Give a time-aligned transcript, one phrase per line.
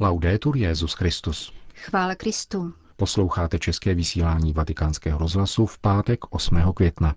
[0.00, 1.52] Laudetur Jezus Christus.
[1.74, 2.72] Chvále Kristu.
[2.96, 6.72] Posloucháte české vysílání Vatikánského rozhlasu v pátek 8.
[6.74, 7.14] května.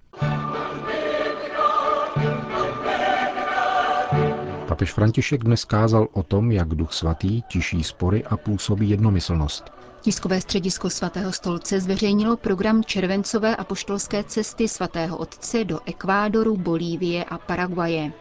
[4.68, 9.64] Papež František dnes kázal o tom, jak Duch Svatý tiší spory a působí jednomyslnost.
[10.02, 17.38] Tiskové středisko svatého stolce zveřejnilo program červencové apoštolské cesty svatého otce do Ekvádoru, Bolívie a
[17.38, 18.12] Paraguaje.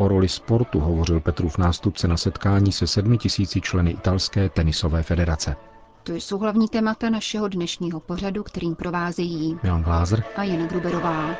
[0.00, 5.56] O roli sportu hovořil Petrův nástupce na setkání se sedmi tisíci členy italské tenisové federace.
[6.02, 11.36] To jsou hlavní témata našeho dnešního pořadu, kterým provázejí Milan Glázer a Jana Gruberová.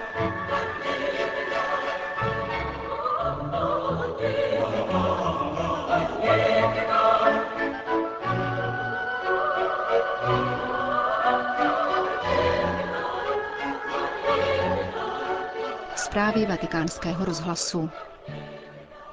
[15.97, 17.91] Zprávy vatikánského rozhlasu.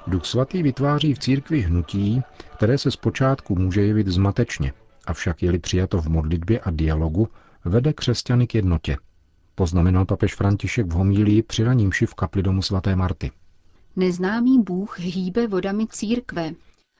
[0.06, 2.22] Duch svatý vytváří v církvi hnutí,
[2.56, 4.72] které se zpočátku může jevit zmatečně,
[5.06, 7.28] avšak je-li přijato v modlitbě a dialogu,
[7.64, 8.96] vede křesťany k jednotě.
[9.54, 13.30] Poznamenal papež František v homílii při ranímši v kapli domu svaté Marty.
[13.96, 16.52] Neznámý Bůh hýbe vodami církve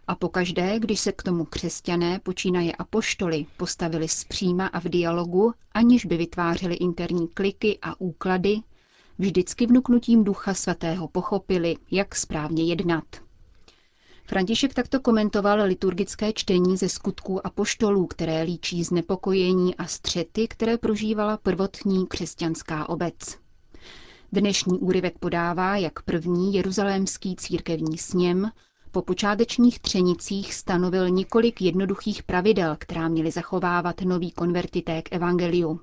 [0.07, 6.05] a pokaždé, když se k tomu křesťané, počínaje apoštoly, postavili zpříma a v dialogu, aniž
[6.05, 8.57] by vytvářeli interní kliky a úklady,
[9.19, 13.05] vždycky vnuknutím ducha svatého pochopili, jak správně jednat.
[14.25, 20.79] František takto komentoval liturgické čtení ze skutků a poštolů, které líčí znepokojení a střety, které
[20.79, 23.15] prožívala prvotní křesťanská obec.
[24.33, 28.51] Dnešní úryvek podává, jak první jeruzalémský církevní sněm
[28.91, 35.81] po počátečních třenicích stanovil několik jednoduchých pravidel, která měly zachovávat nový konvertité k evangeliu.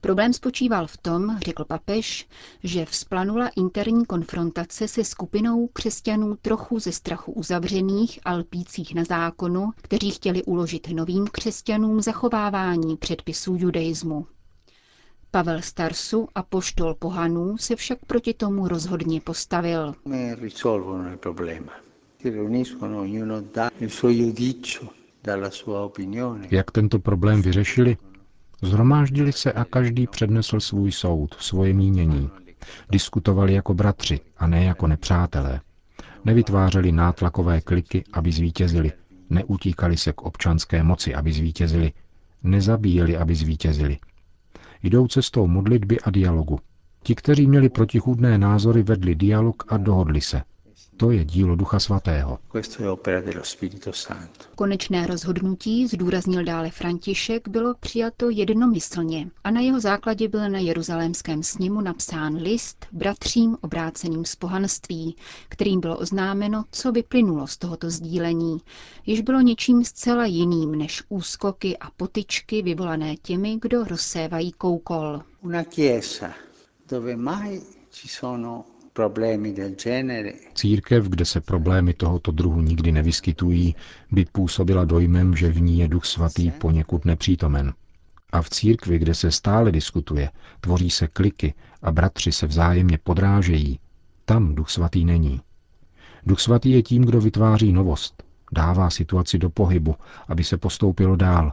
[0.00, 2.28] Problém spočíval v tom, řekl papež,
[2.64, 9.70] že vzplanula interní konfrontace se skupinou křesťanů trochu ze strachu uzavřených a lpících na zákonu,
[9.76, 14.26] kteří chtěli uložit novým křesťanům zachovávání předpisů judaismu.
[15.30, 19.94] Pavel Starsu a poštol pohanů se však proti tomu rozhodně postavil.
[26.50, 27.96] Jak tento problém vyřešili?
[28.62, 32.30] Zhromáždili se a každý přednesl svůj soud, svoje mínění.
[32.90, 35.60] Diskutovali jako bratři a ne jako nepřátelé.
[36.24, 38.92] Nevytvářeli nátlakové kliky, aby zvítězili.
[39.30, 41.92] Neutíkali se k občanské moci, aby zvítězili.
[42.42, 43.98] Nezabíjeli, aby zvítězili.
[44.82, 46.58] Jdou cestou modlitby a dialogu.
[47.02, 50.42] Ti, kteří měli protichůdné názory, vedli dialog a dohodli se.
[50.98, 52.38] To je dílo Ducha Svatého.
[54.56, 61.42] Konečné rozhodnutí, zdůraznil dále František, bylo přijato jednomyslně a na jeho základě byl na jeruzalémském
[61.42, 65.16] sněmu napsán list bratřím obráceným z pohanství,
[65.48, 68.58] kterým bylo oznámeno, co vyplynulo z tohoto sdílení,
[69.06, 75.22] jež bylo něčím zcela jiným než úskoky a potyčky vyvolané těmi, kdo rozsévají koukol.
[75.42, 76.34] Una chiesa
[76.90, 77.60] dove mai
[77.90, 78.64] ci sono
[80.54, 83.74] Církev, kde se problémy tohoto druhu nikdy nevyskytují,
[84.12, 87.72] by působila dojmem, že v ní je Duch Svatý poněkud nepřítomen.
[88.32, 93.78] A v církvi, kde se stále diskutuje, tvoří se kliky a bratři se vzájemně podrážejí,
[94.24, 95.40] tam Duch Svatý není.
[96.26, 98.22] Duch Svatý je tím, kdo vytváří novost,
[98.52, 99.94] dává situaci do pohybu,
[100.28, 101.52] aby se postoupilo dál.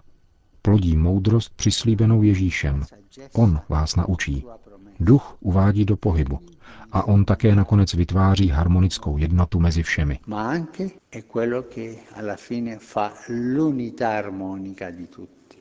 [0.61, 2.83] Plodí moudrost přislíbenou Ježíšem.
[3.33, 4.45] On vás naučí.
[4.99, 6.39] Duch uvádí do pohybu
[6.91, 10.19] a on také nakonec vytváří harmonickou jednotu mezi všemi.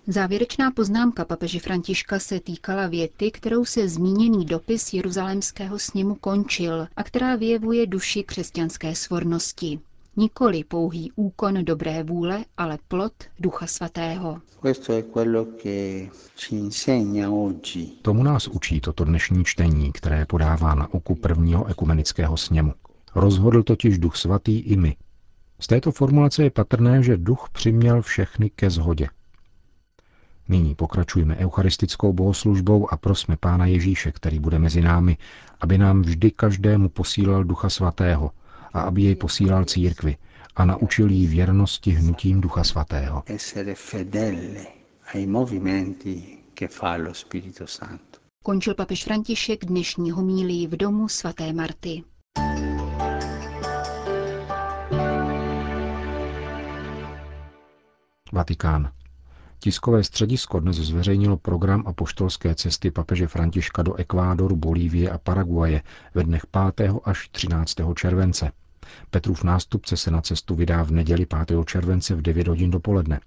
[0.07, 7.03] Závěrečná poznámka papeže Františka se týkala věty, kterou se zmíněný dopis Jeruzalémského sněmu končil a
[7.03, 9.81] která vyjevuje duši křesťanské svornosti.
[10.17, 14.41] Nikoli pouhý úkon dobré vůle, ale plot Ducha Svatého.
[18.03, 22.75] Tomu nás učí toto dnešní čtení, které podává na oku prvního ekumenického sněmu.
[23.15, 24.97] Rozhodl totiž Duch Svatý i my.
[25.61, 29.09] Z této formulace je patrné, že Duch přiměl všechny ke zhodě.
[30.49, 35.17] Nyní pokračujeme eucharistickou bohoslužbou a prosme Pána Ježíše, který bude mezi námi,
[35.61, 38.31] aby nám vždy každému posílal Ducha Svatého–
[38.75, 40.17] a aby jej posílal církvi
[40.57, 43.23] a naučil jí věrnosti hnutím Ducha Svatého.
[48.43, 52.03] Končil papež František dnešní homílí v domu svaté Marty.
[58.33, 58.93] Vatikán.
[59.59, 65.83] Tiskové středisko dnes zveřejnilo program apoštolské cesty papeže Františka do Ekvádoru, Bolívie a Paraguaje
[66.15, 66.47] ve dnech
[66.77, 66.93] 5.
[67.05, 67.77] až 13.
[67.95, 68.53] července.
[69.11, 71.65] Petrův nástupce se na cestu vydá v neděli 5.
[71.67, 73.21] července v 9 hodin dopoledne.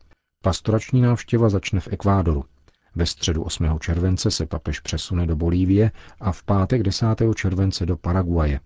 [0.44, 2.46] Pastorační návštěva začne v Ekvádoru.
[2.96, 3.80] Ve středu 8.
[3.80, 7.06] července se papež přesune do Bolívie a v pátek 10.
[7.36, 8.60] července do Paraguaje.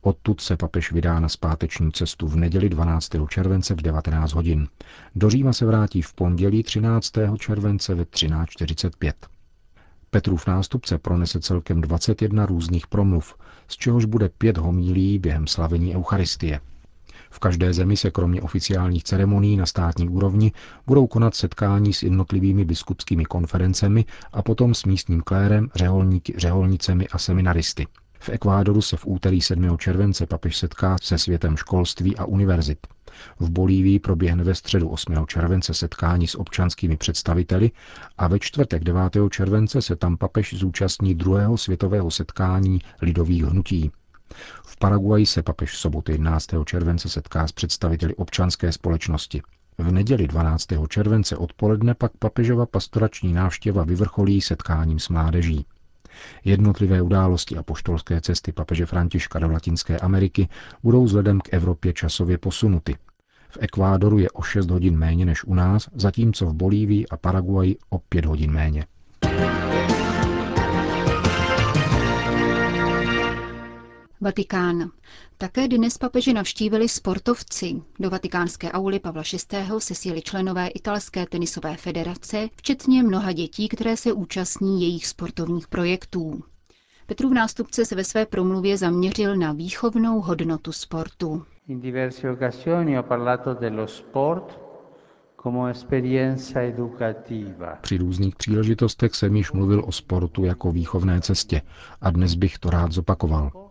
[0.00, 3.10] Odtud se papež vydá na zpáteční cestu v neděli 12.
[3.28, 4.68] července v 19 hodin.
[5.14, 7.12] Do Říma se vrátí v pondělí 13.
[7.38, 9.12] července ve 13.45.
[10.14, 13.34] Petrův nástupce pronese celkem 21 různých promluv,
[13.68, 16.60] z čehož bude pět homílí během slavení Eucharistie.
[17.30, 20.52] V každé zemi se kromě oficiálních ceremonií na státní úrovni
[20.86, 27.18] budou konat setkání s jednotlivými biskupskými konferencemi a potom s místním klérem, řeholníky, řeholnicemi a
[27.18, 27.86] seminaristy.
[28.18, 29.78] V Ekvádoru se v úterý 7.
[29.78, 32.86] července papež setká se světem školství a univerzit.
[33.40, 35.26] V Bolívii proběhne ve středu 8.
[35.26, 37.70] července setkání s občanskými představiteli
[38.18, 39.02] a ve čtvrtek 9.
[39.30, 43.90] července se tam papež zúčastní druhého světového setkání lidových hnutí.
[44.64, 46.46] V Paraguaji se papež v sobotu 11.
[46.64, 49.42] července setká s představiteli občanské společnosti.
[49.78, 50.66] V neděli 12.
[50.88, 55.66] července odpoledne pak papežova pastorační návštěva vyvrcholí setkáním s mládeží.
[56.44, 60.48] Jednotlivé události a poštolské cesty papeže Františka do Latinské Ameriky
[60.82, 62.96] budou vzhledem k Evropě časově posunuty.
[63.48, 67.76] V Ekvádoru je o 6 hodin méně než u nás, zatímco v Bolívii a Paraguaji
[67.90, 68.86] o 5 hodin méně.
[74.22, 74.90] Vatikán.
[75.38, 77.82] Také dnes papeže navštívili sportovci.
[78.00, 79.22] Do vatikánské auly Pavla
[79.52, 79.58] VI.
[79.78, 86.42] se sjeli členové italské tenisové federace, včetně mnoha dětí, které se účastní jejich sportovních projektů.
[87.06, 91.44] Petrův nástupce se ve své promluvě zaměřil na výchovnou hodnotu sportu.
[91.68, 94.58] In diverse occasioni ho parlato dello sport
[97.80, 101.62] při různých příležitostech jsem již mluvil o sportu jako výchovné cestě
[102.00, 103.61] a dnes bych to rád zopakoval.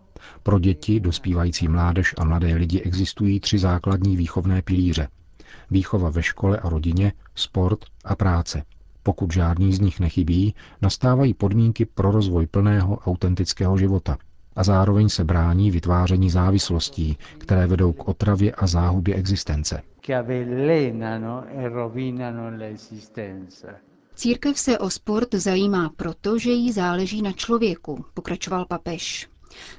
[0.42, 5.08] Pro děti, dospívající mládež a mladé lidi existují tři základní výchovné pilíře.
[5.70, 8.62] Výchova ve škole a rodině, sport a práce.
[9.02, 14.18] Pokud žádný z nich nechybí, nastávají podmínky pro rozvoj plného autentického života
[14.56, 19.82] a zároveň se brání vytváření závislostí, které vedou k otravě a záhubě existence.
[24.14, 29.31] Církev se o sport zajímá proto, že jí záleží na člověku, pokračoval papež.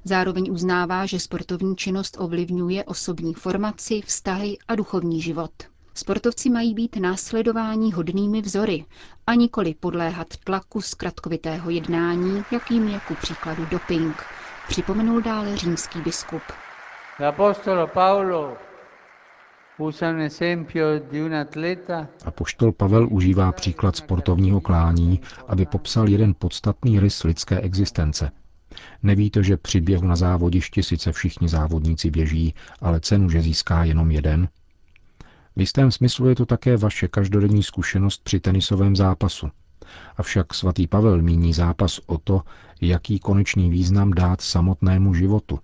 [0.04, 5.52] Zároveň uznává, že sportovní činnost ovlivňuje osobní formaci, vztahy a duchovní život.
[5.96, 8.86] Sportovci mají být následování hodnými vzory
[9.28, 14.24] a nikoli podléhat tlaku zkratkovitého jednání, jakým je ku příkladu doping,
[14.68, 16.42] připomenul dále římský biskup.
[22.26, 28.32] Apoštol Pavel užívá příklad sportovního klání, aby popsal jeden podstatný rys lidské existence–
[29.04, 34.12] Nevíte, že při běhu na závodišti sice všichni závodníci běží, ale cenu, že získá jenom
[34.12, 34.50] jeden?
[35.56, 39.50] V jistém smyslu je to také vaše každodenní zkušenost při tenisovém zápasu.
[40.18, 42.42] Avšak svatý Pavel míní zápas o to,
[42.82, 45.60] jaký konečný význam dát samotnému životu.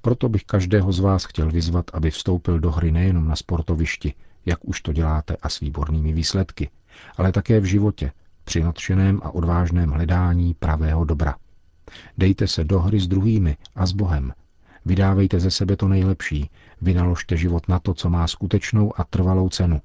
[0.00, 4.14] Proto bych každého z vás chtěl vyzvat, aby vstoupil do hry nejenom na sportovišti,
[4.46, 6.70] jak už to děláte a s výbornými výsledky,
[7.16, 8.12] ale také v životě,
[8.44, 11.34] při nadšeném a odvážném hledání pravého dobra.
[12.18, 14.32] Dejte se do hry s druhými a s Bohem.
[14.84, 16.50] Vydávejte ze sebe to nejlepší.
[16.80, 19.80] Vynaložte život na to, co má skutečnou a trvalou cenu.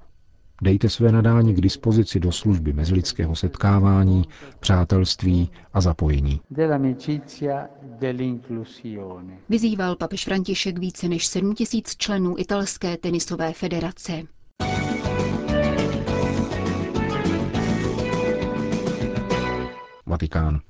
[0.62, 4.24] Dejte své nadání k dispozici do služby mezilidského setkávání,
[4.60, 6.40] přátelství a zapojení.
[9.48, 14.22] Vyzýval papež František více než 7 tisíc členů italské tenisové federace.
[20.06, 20.60] Vatikán.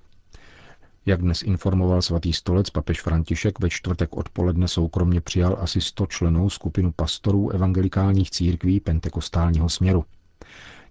[1.06, 6.50] Jak dnes informoval svatý stolec, papež František ve čtvrtek odpoledne soukromně přijal asi 100 členů
[6.50, 10.04] skupinu pastorů evangelikálních církví pentekostálního směru.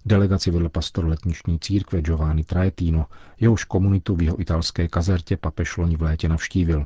[0.06, 3.06] Delegaci vedl pastor letniční církve Giovanni Traetino,
[3.40, 6.86] jehož komunitu v jeho italské kazertě papež loni v létě navštívil.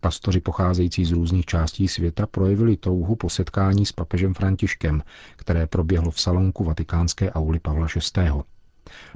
[0.00, 5.02] Pastoři pocházející z různých částí světa projevili touhu po setkání s papežem Františkem,
[5.36, 8.30] které proběhlo v salonku vatikánské auly Pavla VI.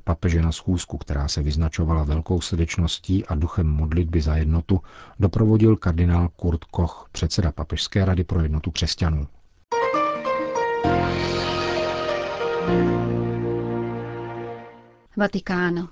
[0.05, 4.81] Papeže na schůzku, která se vyznačovala velkou srdečností a duchem modlitby za jednotu,
[5.21, 9.27] doprovodil kardinál Kurt Koch, předseda Papežské rady pro jednotu křesťanů.
[15.17, 15.89] Vatikán.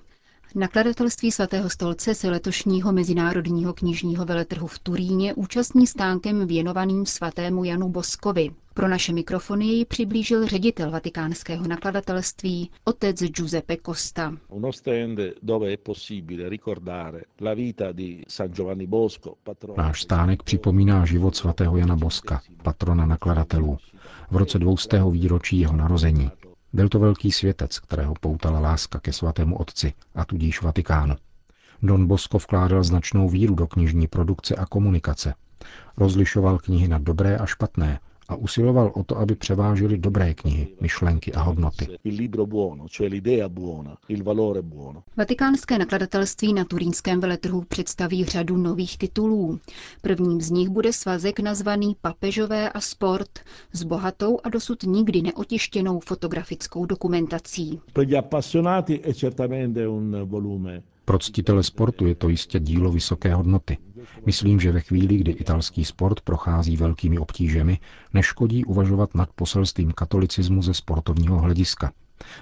[0.57, 7.89] Nakladatelství svatého stolce se letošního mezinárodního knižního veletrhu v Turíně účastní stánkem věnovaným svatému Janu
[7.89, 8.51] Boskovi.
[8.75, 14.33] Pro naše mikrofony jej přiblížil ředitel vatikánského nakladatelství, otec Giuseppe Costa.
[19.77, 23.79] Náš stánek připomíná život svatého Jana Boska, patrona nakladatelů,
[24.31, 25.03] v roce 200.
[25.11, 26.31] výročí jeho narození.
[26.75, 31.17] Byl to velký světec, kterého poutala láska ke svatému otci a tudíž Vatikánu.
[31.83, 35.35] Don Bosco vkládal značnou víru do knižní produkce a komunikace.
[35.97, 41.33] Rozlišoval knihy na dobré a špatné a usiloval o to, aby převážily dobré knihy, myšlenky
[41.33, 41.87] a hodnoty.
[45.17, 49.59] Vatikánské nakladatelství na turínském veletrhu představí řadu nových titulů.
[50.03, 53.31] Prvním z nich bude svazek nazvaný Papežové a sport
[53.73, 57.81] s bohatou a dosud nikdy neotištěnou fotografickou dokumentací.
[61.05, 63.79] Pro ctitele sportu je to jistě dílo vysoké hodnoty.
[64.27, 67.79] Myslím, že ve chvíli, kdy italský sport prochází velkými obtížemi,
[68.15, 71.93] neškodí uvažovat nad poselstvím katolicismu ze sportovního hlediska.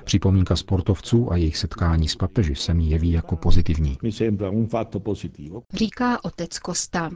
[0.04, 3.98] Připomínka sportovců a jejich setkání s papeži se mi jeví jako pozitivní.
[5.74, 7.10] Říká otec Kosta.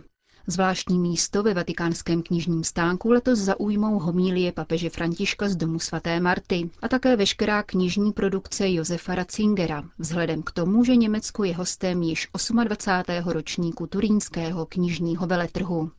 [0.48, 6.70] Zvláštní místo ve vatikánském knižním stánku letos zaujmou homílie papeže Františka z domu svaté Marty
[6.82, 12.28] a také veškerá knižní produkce Josefa Ratzingera, vzhledem k tomu, že Německo je hostem již
[12.64, 13.30] 28.
[13.30, 15.90] ročníku turínského knižního veletrhu.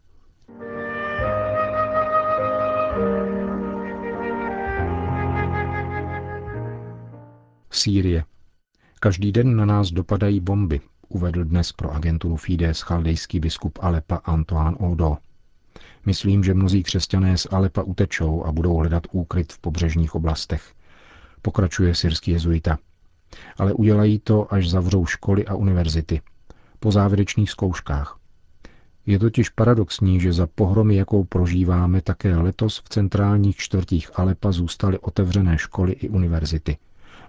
[7.71, 8.23] Sýrie.
[8.99, 14.77] Každý den na nás dopadají bomby, uvedl dnes pro agenturu Fides chaldejský biskup Alepa Antoine
[14.77, 15.17] Odo.
[16.05, 20.73] Myslím, že mnozí křesťané z Alepa utečou a budou hledat úkryt v pobřežních oblastech.
[21.41, 22.77] Pokračuje syrský jezuita.
[23.57, 26.21] Ale udělají to, až zavřou školy a univerzity.
[26.79, 28.17] Po závěrečných zkouškách.
[29.05, 34.99] Je totiž paradoxní, že za pohromy, jakou prožíváme, také letos v centrálních čtvrtích Alepa zůstaly
[34.99, 36.77] otevřené školy i univerzity.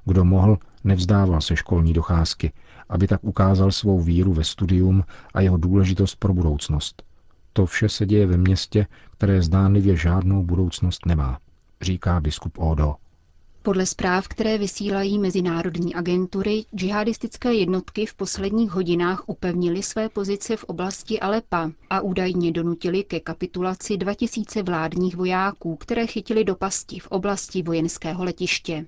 [0.04, 2.52] Kdo mohl, nevzdával se školní docházky,
[2.88, 5.04] aby tak ukázal svou víru ve studium
[5.35, 7.02] a jeho důležitost pro budoucnost.
[7.52, 11.38] To vše se děje ve městě, které zdánlivě žádnou budoucnost nemá,
[11.83, 12.95] říká biskup Odo.
[13.62, 20.64] Podle zpráv, které vysílají mezinárodní agentury, džihadistické jednotky v posledních hodinách upevnily své pozice v
[20.64, 27.07] oblasti Alepa a údajně donutili ke kapitulaci 2000 vládních vojáků, které chytili do pasti v
[27.07, 28.87] oblasti vojenského letiště.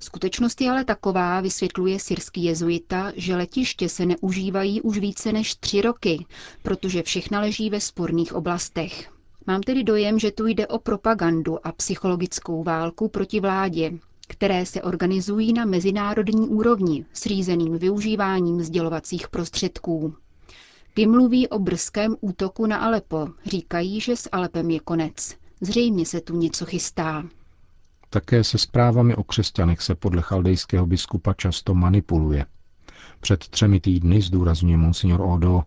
[0.00, 5.80] Skutečnost je ale taková, vysvětluje syrský jezuita, že letiště se neužívají už více než tři
[5.82, 6.26] roky,
[6.62, 9.10] protože všechna leží ve sporných oblastech.
[9.46, 13.92] Mám tedy dojem, že tu jde o propagandu a psychologickou válku proti vládě,
[14.28, 20.14] které se organizují na mezinárodní úrovni s řízeným využíváním sdělovacích prostředků.
[20.94, 25.34] Ty mluví o brzkém útoku na Alepo, říkají, že s Alepem je konec.
[25.60, 27.24] Zřejmě se tu něco chystá.
[28.10, 32.46] Také se zprávami o křesťanech se podle chaldejského biskupa často manipuluje.
[33.20, 35.62] Před třemi týdny, zdůrazňuje monsignor Odo,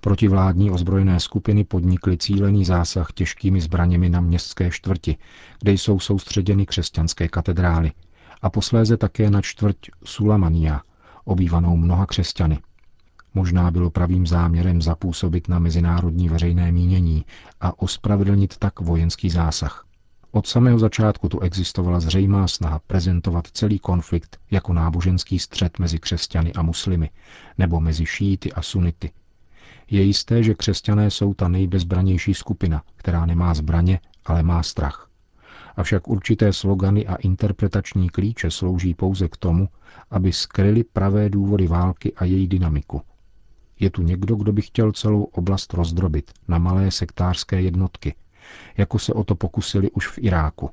[0.00, 5.16] protivládní ozbrojené skupiny podnikly cílený zásah těžkými zbraněmi na městské čtvrti,
[5.62, 7.92] kde jsou soustředěny křesťanské katedrály,
[8.42, 10.80] a posléze také na čtvrť Sulamania,
[11.24, 12.58] obývanou mnoha křesťany.
[13.34, 17.24] Možná bylo pravým záměrem zapůsobit na mezinárodní veřejné mínění
[17.60, 19.85] a ospravedlnit tak vojenský zásah.
[20.36, 26.52] Od samého začátku tu existovala zřejmá snaha prezentovat celý konflikt jako náboženský střet mezi křesťany
[26.52, 27.10] a muslimy,
[27.58, 29.10] nebo mezi šíty a sunity.
[29.90, 35.08] Je jisté, že křesťané jsou ta nejbezbranější skupina, která nemá zbraně, ale má strach.
[35.76, 39.68] Avšak určité slogany a interpretační klíče slouží pouze k tomu,
[40.10, 43.02] aby skryli pravé důvody války a její dynamiku.
[43.80, 48.14] Je tu někdo, kdo by chtěl celou oblast rozdrobit na malé sektářské jednotky–
[48.76, 50.70] jako se o to pokusili už v Iráku.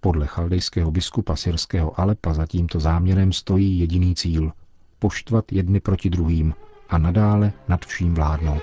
[0.00, 4.52] Podle chaldejského biskupa syrského Alepa za tímto záměrem stojí jediný cíl–
[5.00, 6.54] poštvat jedny proti druhým
[6.88, 8.62] a nadále nad vším vládnout.